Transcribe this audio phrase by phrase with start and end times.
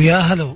[0.00, 0.54] ويا هلا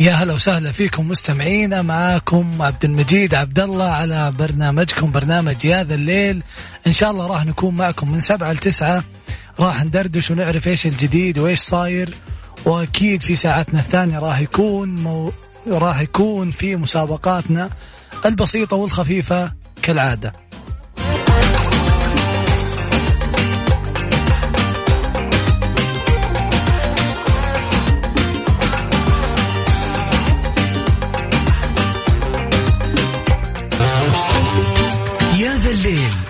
[0.00, 1.82] يا هلا وسهلا فيكم مستمعينا.
[1.82, 6.42] معاكم عبد المجيد عبد الله على برنامجكم برنامج يا ذا الليل.
[6.86, 9.04] إن شاء الله راح نكون معكم من سبعة لتسعة
[9.60, 12.14] راح ندردش ونعرف إيش الجديد وإيش صاير.
[12.66, 15.32] وأكيد في ساعتنا الثانية راح يكون مو...
[15.68, 17.70] راح يكون في مسابقاتنا
[18.26, 19.52] البسيطة والخفيفة
[19.82, 20.32] كالعادة.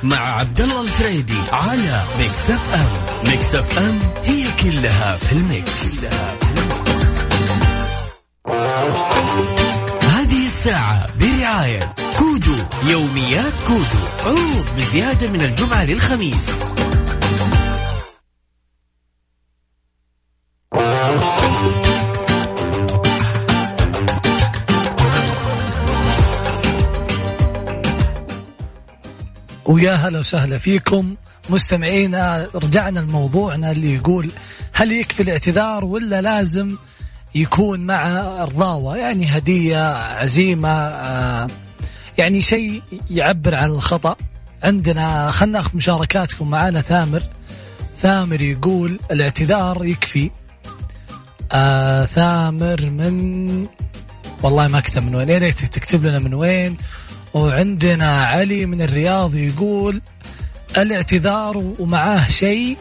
[0.02, 2.86] مع عبد الله الفريدي على Mix FM
[3.30, 6.04] Mix FM هي كلها في ال mix.
[10.02, 14.04] هذه الساعة برعاية كودو يوميات كودو.
[14.24, 16.64] عروض بزيادة من الجمعة للخميس.
[29.70, 31.14] ويا هلا وسهلا فيكم.
[31.50, 34.30] مستمعينا رجعنا لموضوعنا اللي يقول
[34.72, 36.76] هل يكفي الاعتذار ولا لازم
[37.34, 38.06] يكون مع
[38.44, 41.48] الرضاوة يعني هدية عزيمة آه،
[42.18, 44.16] يعني شيء يعبر عن الخطأ.
[44.62, 47.22] عندنا خلنا ناخذ مشاركاتكم معنا ثامر
[47.98, 50.30] ثامر يقول الاعتذار يكفي.
[51.52, 53.66] آه ثامر من
[54.42, 55.28] والله ما كتب من وين.
[55.28, 56.76] يا ريت تكتب لنا من وين.
[57.34, 60.02] وعندنا علي من الرياض يقول
[60.78, 62.76] الاعتذار ومعاه شيء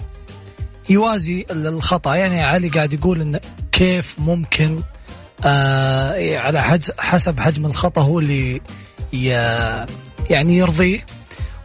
[0.89, 2.15] يوازي الخطأ.
[2.15, 3.39] يعني علي قاعد يقول إن
[3.71, 4.83] كيف ممكن
[5.45, 8.61] آه على حج- حسب حجم الخطأ هو اللي
[10.29, 11.05] يعني يرضيه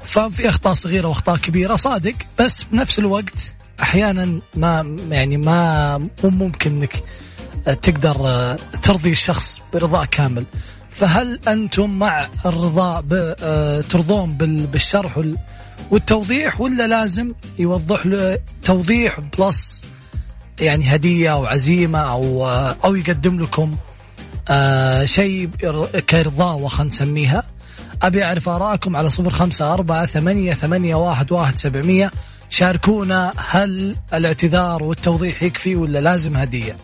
[0.05, 6.71] ففي أخطاء صغيرة وأخطاء كبيرة صادق بس بنفس الوقت أحيانا ما يعني ما مو ممكن
[6.77, 7.03] إنك
[7.83, 10.45] تقدر آه، ترضي الشخص برضاء كامل.
[10.95, 13.03] فهل أنتم مع الرضا
[13.43, 15.39] آه، ترضون بال- بالشرح وال-
[15.91, 19.85] والتوضيح ولا لازم يوضح له توضيح بلس
[20.61, 23.77] يعني هدية أو عزيمة أو آه، أو يقدم لكم
[24.49, 25.47] آه شيء
[26.11, 27.43] كرضاوة خلينا نسميها؟
[28.03, 32.11] أبي أعرف آراءكم على صفر خمسة أربعة ثمانية, ثمانية واحد, واحد سبعمية.
[32.49, 36.77] شاركونا هل الاعتذار والتوضيح يكفي ولا لازم هدية؟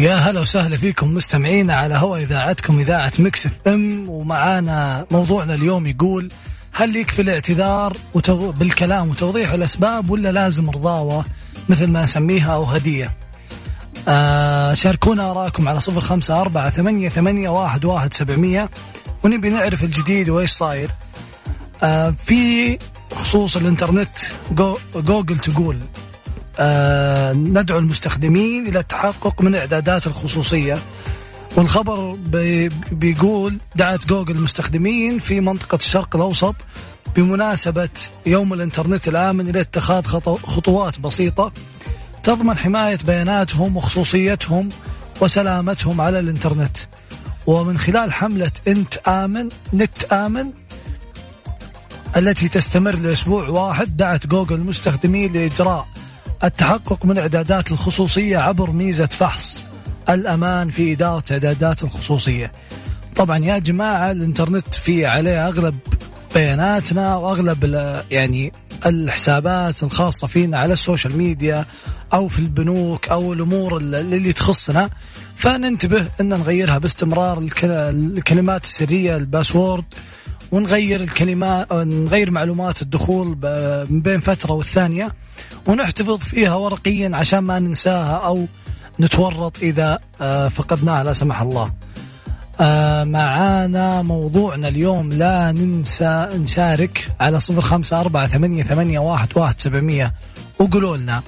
[0.00, 6.32] ويا هلا وسهلا فيكم مستمعينا على هوا إذاعتكم إذاعة Mix FM ومعانا موضوعنا اليوم يقول
[6.72, 8.52] هل يكفي الاعتذار وتو...
[8.52, 11.24] بالكلام وتوضيح الأسباب ولا لازم رضاوة
[11.68, 13.16] مثل ما نسميها أو هدية؟
[14.08, 18.70] آه شاركونا آراءكم على صفر خمسة أربعة ثمانية, ثمانية واحد, واحد سبعمية
[19.24, 20.90] ونبي نعرف الجديد وإيش صاير.
[21.82, 22.78] آه في
[23.14, 24.18] خصوص الإنترنت
[24.50, 24.78] جو...
[24.94, 25.78] جوجل تقول
[27.34, 30.78] ندعو المستخدمين إلى التحقق من إعدادات الخصوصية.
[31.56, 36.54] والخبر بي بيقول دعت جوجل المستخدمين في منطقة الشرق الأوسط
[37.16, 37.88] بمناسبة
[38.26, 41.52] يوم الإنترنت الآمن إلى اتخاذ خطو خطوات بسيطة
[42.22, 44.68] تضمن حماية بياناتهم وخصوصيتهم
[45.20, 46.76] وسلامتهم على الإنترنت.
[47.46, 50.50] ومن خلال حملة أنت آمن نت آمن
[52.16, 55.88] التي تستمر لأسبوع واحد دعت جوجل المستخدمين لإجراء
[56.44, 59.66] التحقق من إعدادات الخصوصية عبر ميزة فحص
[60.08, 62.52] الأمان في إدارة إعدادات الخصوصية.
[63.16, 65.78] طبعا يا جماعة الإنترنت فيه عليه أغلب
[66.34, 67.64] بياناتنا وأغلب
[68.10, 68.52] يعني
[68.86, 71.64] الحسابات الخاصة فينا على ال social media
[72.12, 74.90] أو في البنوك أو الأمور ال- اللي تخصنا.
[75.36, 79.84] فننتبه أن نغيرها باستمرار الك- الكلمات السرية ال password
[80.52, 83.26] ونغير الكلمات نغير معلومات الدخول
[83.90, 85.14] من بين فترة والثانية
[85.66, 88.46] ونحتفظ فيها ورقيا عشان ما ننساها أو
[89.00, 91.72] نتورط إذا آه، فقدناها لا سمح الله.
[92.60, 99.60] آه، معانا موضوعنا اليوم لا ننسى نشارك على صفر خمسة أربعة ثمانية, ثمانية واحد, واحد
[99.60, 100.14] سبعمية.
[100.58, 101.22] وقولوا لنا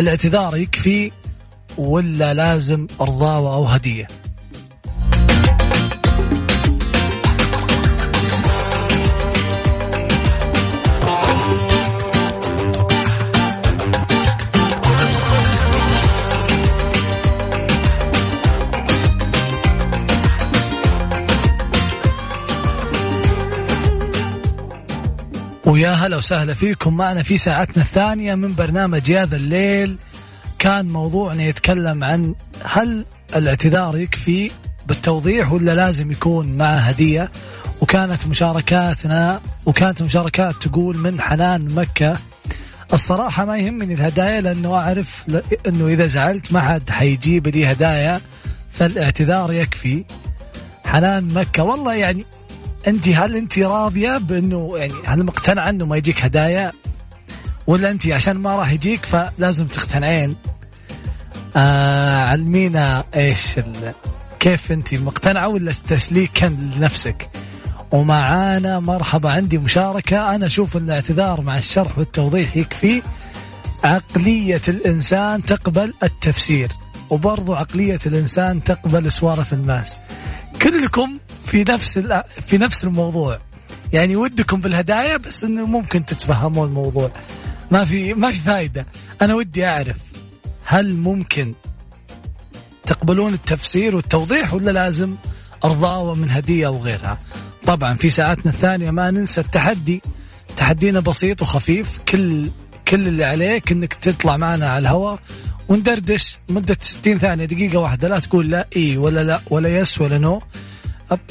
[0.00, 1.12] الاعتذار يكفي
[1.78, 4.06] ولا لازم رضاوة أو هدية
[25.68, 26.96] ويا هلا وسهلا فيكم.
[26.96, 29.96] معنا في ساعتنا الثانية من برنامج يا ذا الليل.
[30.58, 32.34] كان موضوعنا يتكلم عن
[32.64, 33.04] هل
[33.36, 34.50] الاعتذار يكفي
[34.86, 37.30] بالتوضيح ولا لازم يكون مع هدية؟
[37.80, 42.18] وكانت مشاركاتنا وكانت مشاركات تقول من حنان مكة
[42.92, 45.24] الصراحة ما يهمني الهدايا لأنه أعرف
[45.66, 48.20] أنه إذا زعلت ما حد حيجيب لي هدايا
[48.72, 50.04] فالاعتذار يكفي.
[50.86, 52.24] حنان مكة والله يعني
[52.86, 56.72] أنت هل أنت راضية بأنه يعني هل مقتنعة أنه ما يجيك هدايا؟
[57.66, 60.36] ولا أنت عشان ما راح يجيك فلازم تقتنعين؟
[61.56, 63.60] آه علمينا إيش
[64.40, 67.30] كيف أنت مقتنعة ولا التسليك كان لنفسك؟
[67.92, 70.34] ومعانا مرحبا عندي مشاركة.
[70.34, 73.02] أنا أشوف أن الاعتذار مع الشرح والتوضيح يكفي.
[73.84, 76.68] عقلية الإنسان تقبل التفسير
[77.10, 79.96] وبرضو عقلية الإنسان تقبل سوارة الماس
[80.62, 81.98] كلكم في نفس
[82.46, 83.38] في نفس الموضوع.
[83.92, 87.10] يعني ودكم بالهدايا بس إنه ممكن تتفهمون الموضوع.
[87.70, 88.86] ما في ما في فائده
[89.22, 89.96] أنا ودي أعرف
[90.64, 91.54] هل ممكن
[92.82, 95.16] تقبلون التفسير والتوضيح ولا لازم
[95.64, 97.16] ارضاوه من هدية أو غيرها؟
[97.64, 100.02] طبعا في ساعتنا الثانية ما ننسى التحدي.
[100.56, 101.98] تحدينا بسيط وخفيف.
[102.08, 102.50] كل
[102.88, 105.18] كل اللي عليك إنك تطلع معنا على الهواء
[105.68, 107.44] وندردش مدة 60 ثانية.
[107.44, 108.08] دقيقة واحدة.
[108.08, 110.42] لا تقول لا إي ولا لا ولا yes ولا no.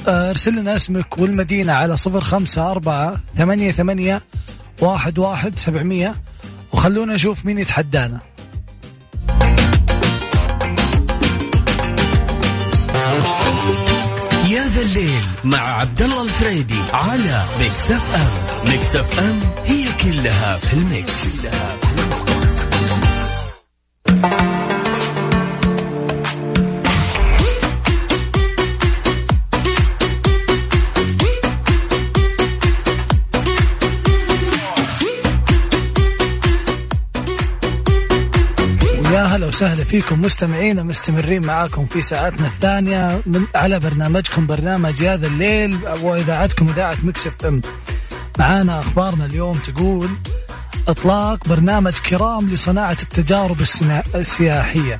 [0.07, 4.21] أرسل لنا اسمك والمدينة على صفر خمسة أربعة ثمانية ثمانية
[4.81, 6.15] واحد واحد سبعمية.
[6.71, 8.19] وخلونا نشوف مين يتحدانا.
[14.49, 18.27] يا ذا الليل مع عبد الله الفريدي على Mix FM
[18.71, 22.37] Mix FM هي كلها في ال mix, كلها في ال mix.
[39.37, 45.27] أهلا وسهلا فيكم مستمعينا مستمرين معاكم في ساعتنا الثانية من على برنامجكم برنامج يا ذا
[45.27, 47.61] الليل واذاعتكم إذاعة Mix FM.
[48.39, 50.09] معانا أخبارنا اليوم تقول
[50.87, 53.61] إطلاق برنامج كرام لصناعة التجارب
[54.15, 54.99] السياحية.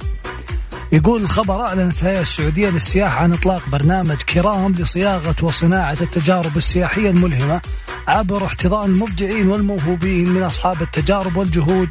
[0.92, 7.62] يقول الخبر أعلنت الهيئة السعودية للسياحة عن إطلاق برنامج كرام لصياغة وصناعة التجارب السياحية الملهمة
[8.08, 11.90] عبر احتضان المبدعين والموهوبين من أصحاب التجارب والجهود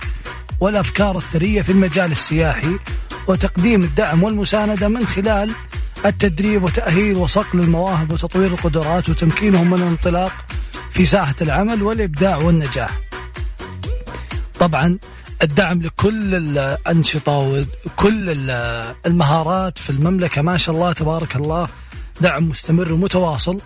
[0.60, 2.78] والأفكار الثرية في المجال السياحي
[3.26, 5.54] وتقديم الدعم والمساندة من خلال
[6.06, 10.32] التدريب وتأهيل وصقل المواهب وتطوير القدرات وتمكينهم من الانطلاق
[10.90, 13.00] في ساحة العمل والإبداع والنجاح.
[14.60, 14.98] طبعا
[15.42, 17.32] الدعم لكل الأنشطة
[17.86, 18.50] وكل
[19.06, 21.68] المهارات في المملكة ما شاء الله تبارك الله
[22.20, 23.60] دعم مستمر ومتواصل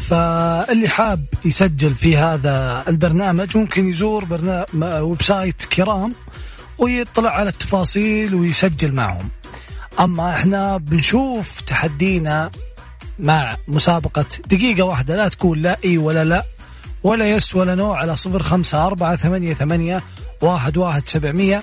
[0.00, 6.12] فاللي حاب يسجل في هذا البرنامج ممكن يزور برنامج website كرام
[6.78, 9.28] ويطلع على التفاصيل ويسجل معهم.
[10.00, 12.50] أما إحنا بنشوف تحدينا
[13.18, 16.44] مع مسابقة دقيقة واحدة لا تقول لا إي ولا لا
[17.02, 20.02] ولا yes ولا no على صفر خمسة أربعة ثمانية ثمانية
[20.40, 21.62] واحد واحد سبعمية.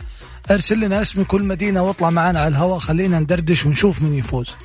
[0.51, 4.56] أرسل لنا اسمك والمدينة واطلع معنا على الهواء خلينا ندردش ونشوف من يفوز.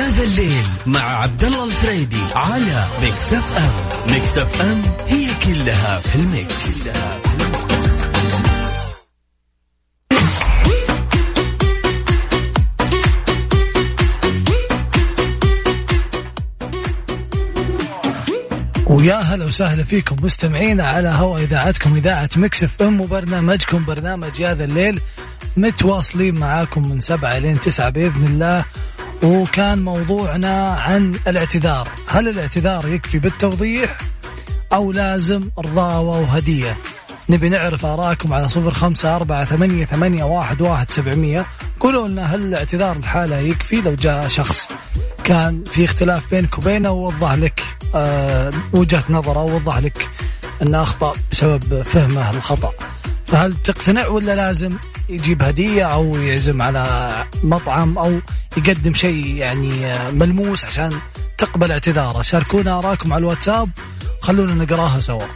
[0.00, 6.88] الليل مع عبد الله الفريدي على Mix FM Mix FM هي كلها في ال mix.
[18.86, 24.64] ويا هلا وسهلا فيكم مستمعينا على هوا إذاعتكم إذاعة Mix FM وبرنامجكم برنامج يا ذا
[24.64, 25.00] الليل
[25.56, 28.64] متواصلين معاكم من سبعة لين تسعة بإذن الله
[29.22, 31.88] وكان موضوعنا عن الاعتذار.
[32.08, 33.98] هل الاعتذار يكفي بالتوضيح
[34.72, 36.76] أو لازم رضاوة وهدية؟
[37.28, 41.46] نبي نعرف آراءكم على صفر خمسة أربعة ثمانية, ثمانية واحد, واحد سبعمية.
[41.80, 44.68] قولوا لنا هل الاعتذار لحاله يكفي؟ لو جاء شخص
[45.24, 47.62] كان في اختلاف بينك وبينه ووضح لك
[47.94, 50.08] آه وجهة نظره ووضح لك
[50.62, 52.72] أنه أخطأ بسبب فهمه الخطأ.
[53.26, 54.72] فهل تقتنع ولا لازم
[55.08, 58.20] يجيب هدية أو يعزم على مطعم أو
[58.56, 60.92] يقدم شيء يعني ملموس عشان
[61.38, 62.22] تقبل اعتذاره.
[62.22, 63.70] شاركونا آراءكم على الواتساب.
[64.20, 65.26] خلونا نقراها سوا.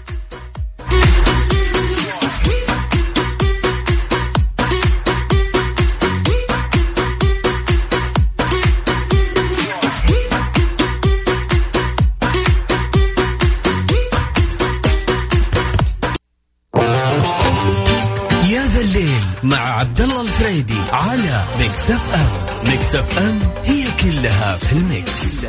[21.80, 22.70] Mix FM.
[22.70, 25.46] Mix FM هي كلها في ال mix.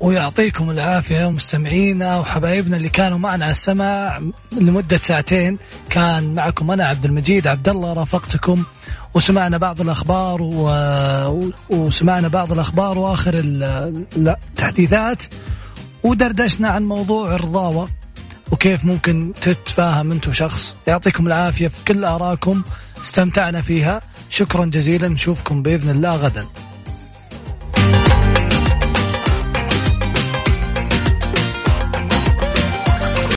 [0.00, 4.22] ويعطيكم العافية مستمعينا وحبايبنا اللي كانوا معنا على السماع
[4.52, 5.58] لمدة ساعتين.
[5.90, 8.64] كان معكم أنا عبد المجيد عبد الله رافقتكم
[9.14, 10.70] وسمعنا بعض الأخبار و...
[11.70, 13.34] وسمعنا بعض الأخبار وآخر
[14.16, 15.22] التحديثات
[16.06, 17.88] ودردشنا عن موضوع الرضاوة
[18.52, 22.62] وكيف ممكن تتفاهم أنت وشخص يعطيكم العافية في كل آراءكم
[23.02, 24.00] استمتعنا فيها.
[24.30, 25.08] شكرا جزيلا.
[25.08, 26.46] نشوفكم بإذن الله غدا.